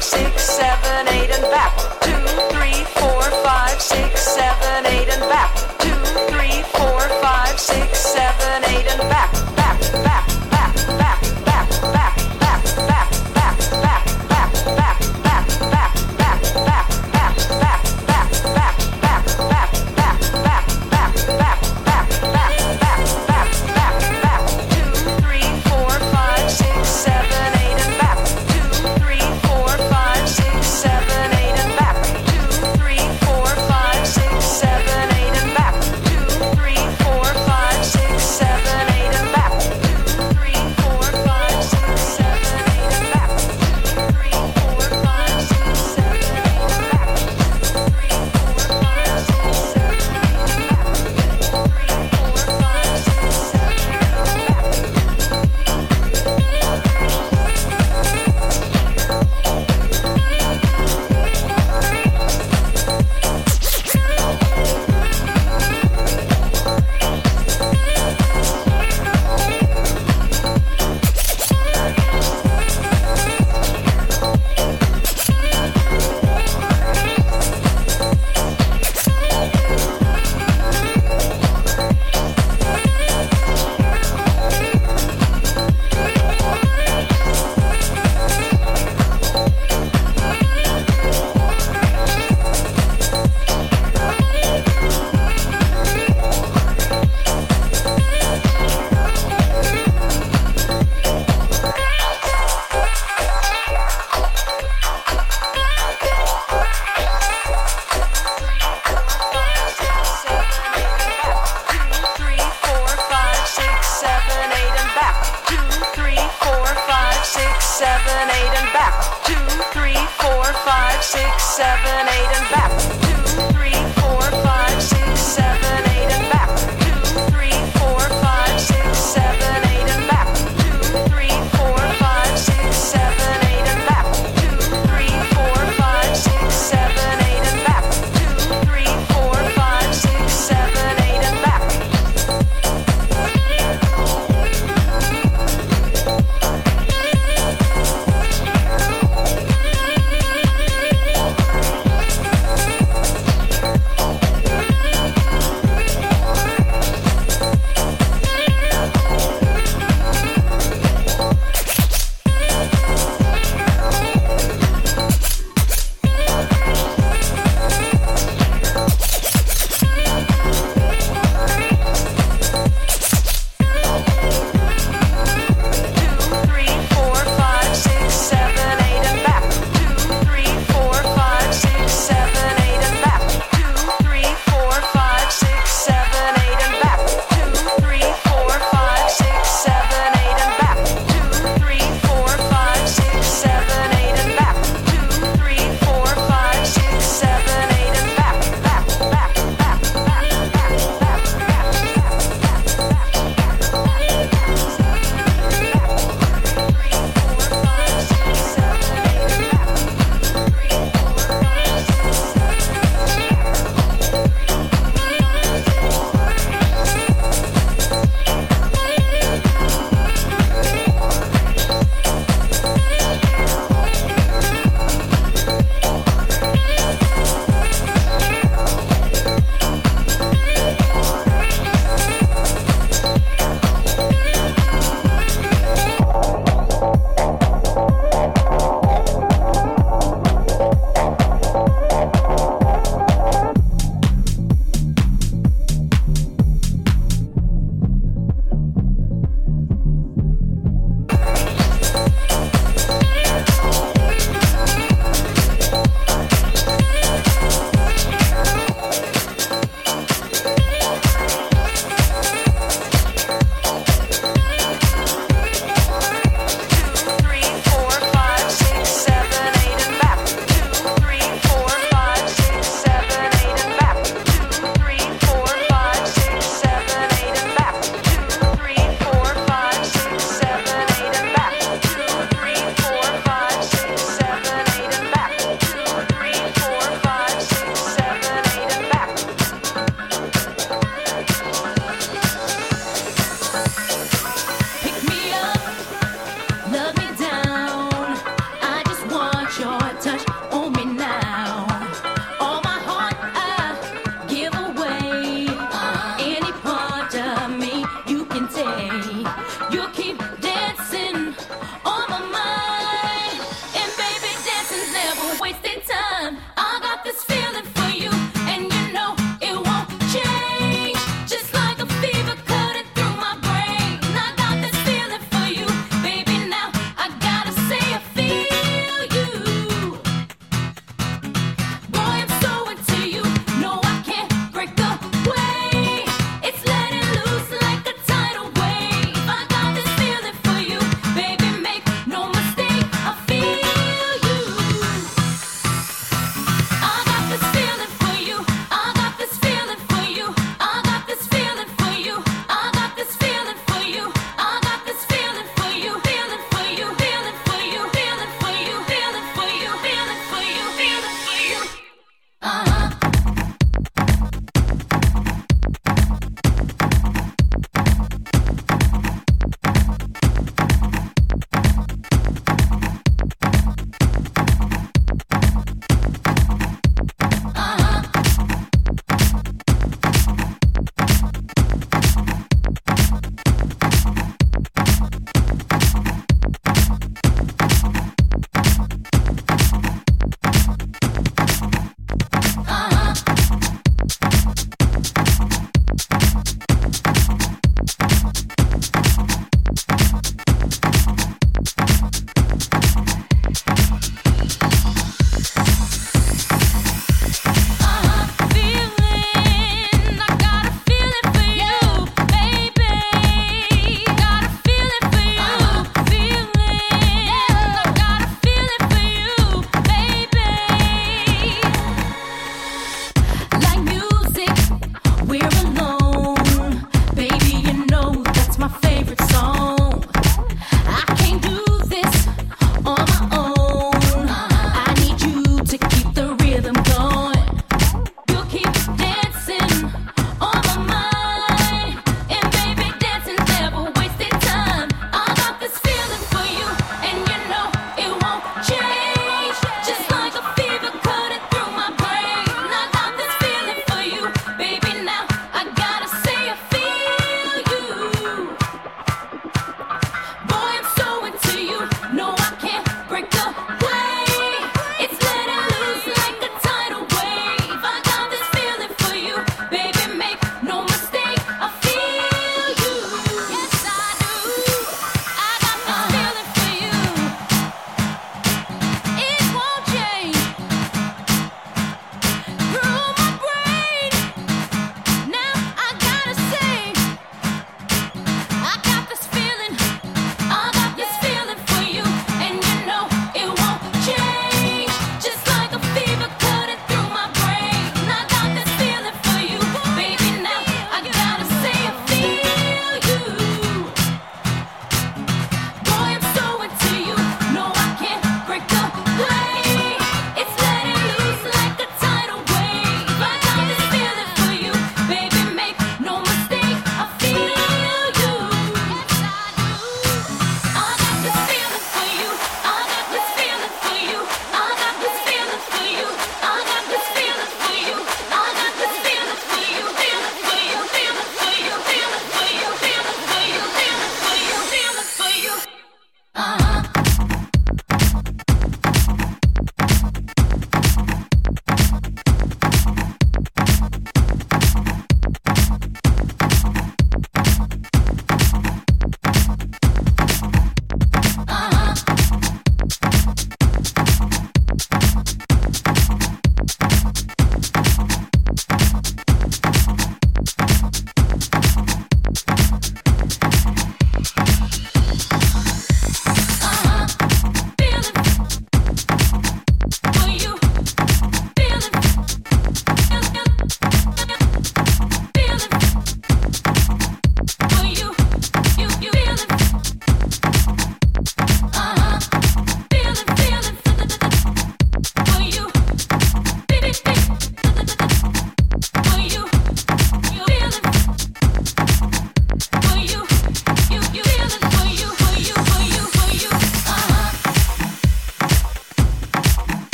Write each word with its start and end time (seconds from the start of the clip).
six, 0.00 0.42
seven. 0.42 0.77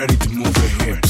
ready 0.00 0.16
to 0.16 0.30
move 0.30 0.56
ahead. 0.56 1.09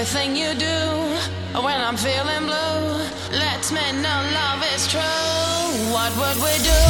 everything 0.00 0.34
you 0.34 0.54
do 0.54 1.60
when 1.60 1.78
I'm 1.78 1.94
feeling 1.94 2.46
blue. 2.46 3.38
Lets 3.38 3.70
me 3.70 3.82
know 4.00 4.20
love 4.32 4.64
is 4.74 4.88
true. 4.88 5.00
What 5.92 6.10
would 6.16 6.38
we 6.42 6.54
do? 6.64 6.80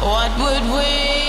What 0.00 0.32
would 0.40 0.64
we 0.72 1.21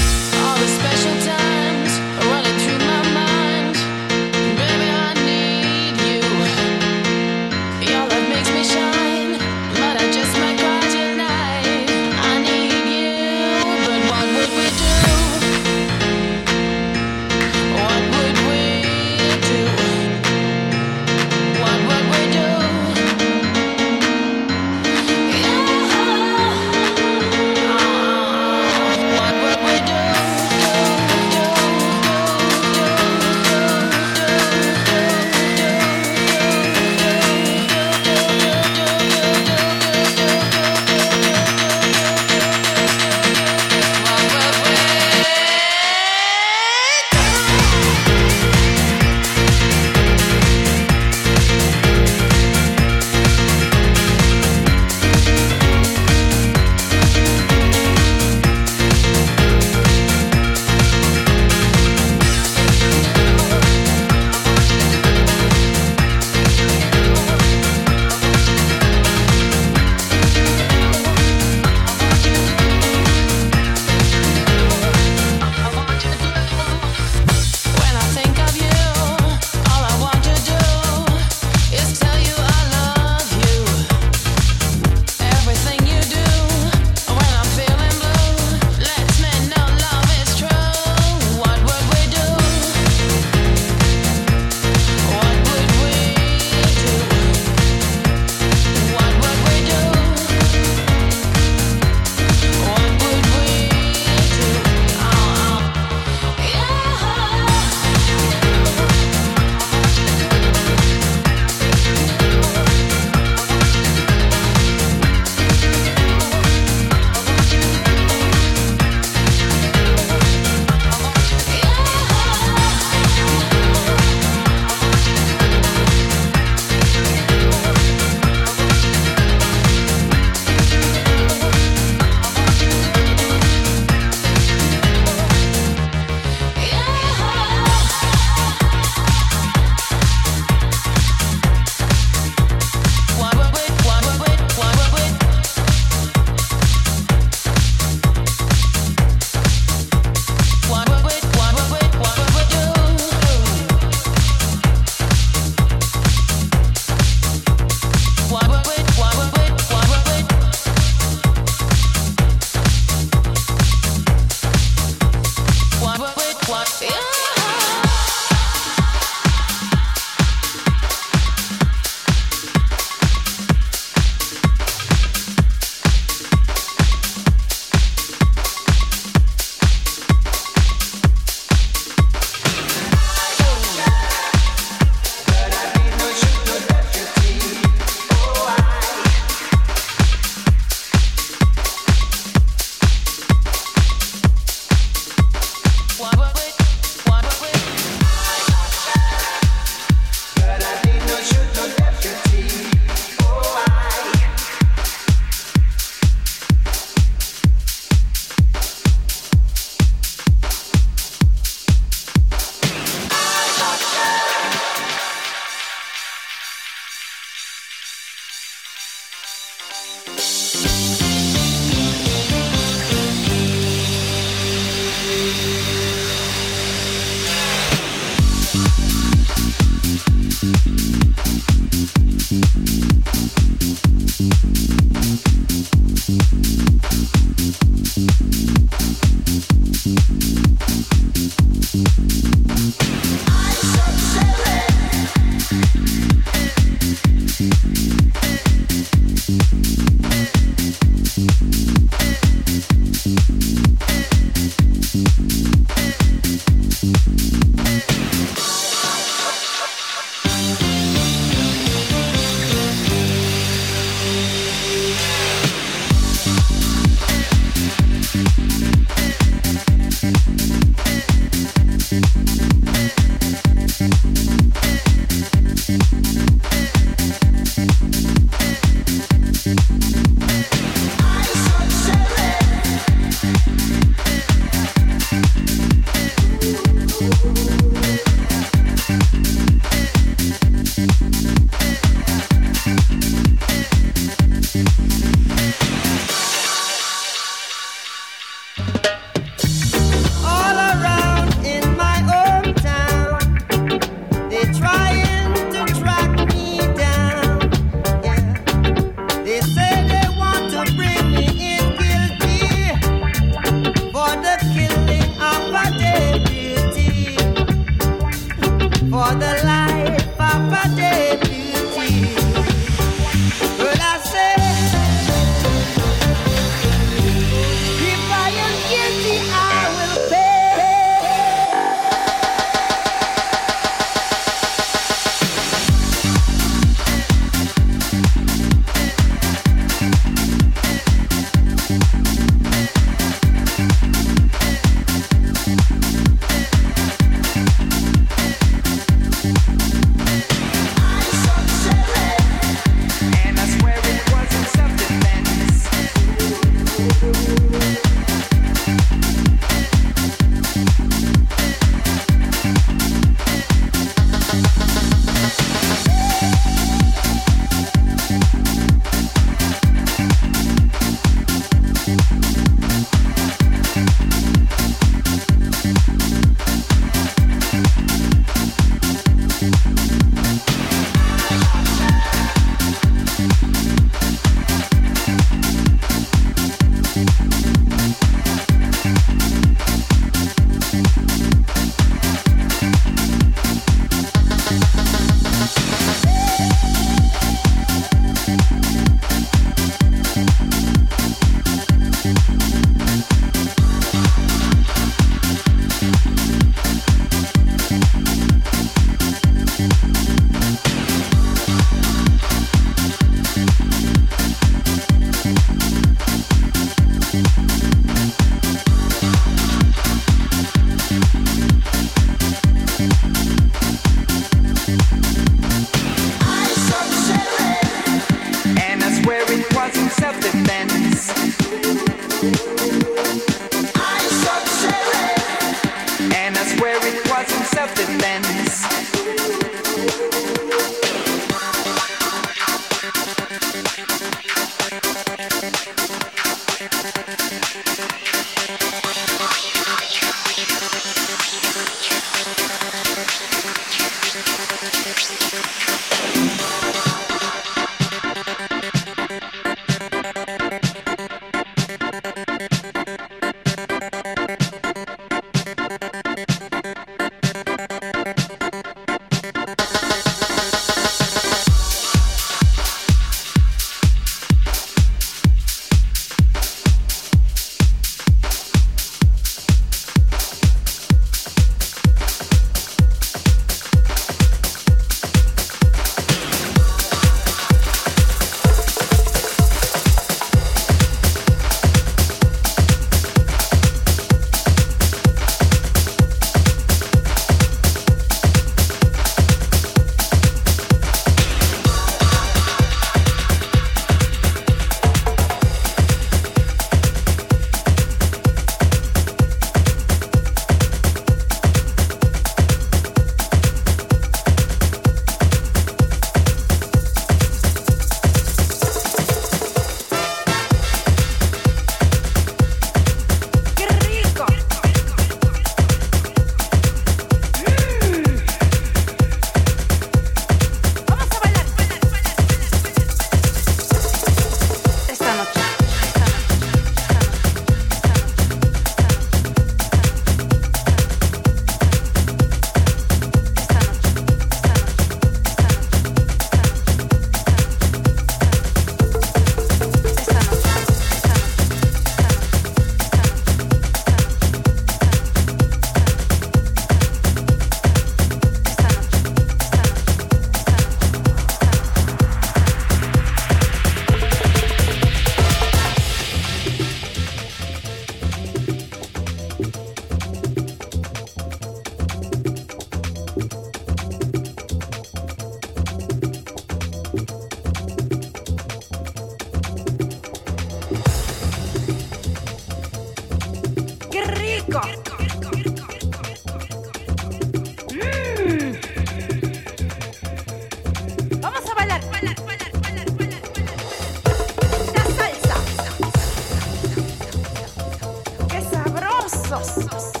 sauce. 599.39 600.00